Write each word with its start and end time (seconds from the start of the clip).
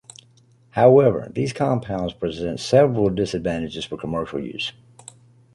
However, 0.71 1.29
these 1.31 1.53
compounds 1.53 2.11
present 2.13 2.59
several 2.59 3.11
disadvantages 3.11 3.85
for 3.85 3.97
commercial 3.97 4.39
use. 4.43 4.73